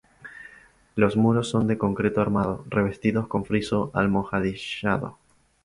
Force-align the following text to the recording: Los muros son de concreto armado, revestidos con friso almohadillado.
Los 0.95 1.15
muros 1.15 1.47
son 1.51 1.67
de 1.67 1.77
concreto 1.77 2.21
armado, 2.21 2.65
revestidos 2.69 3.27
con 3.27 3.45
friso 3.45 3.91
almohadillado. 3.93 5.19